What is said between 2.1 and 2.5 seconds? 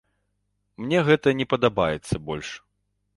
больш.